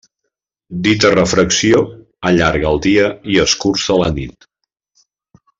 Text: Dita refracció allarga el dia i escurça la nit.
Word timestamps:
Dita 0.87 1.11
refracció 1.15 1.83
allarga 2.31 2.71
el 2.73 2.83
dia 2.89 3.13
i 3.35 3.39
escurça 3.47 4.03
la 4.05 4.13
nit. 4.21 4.53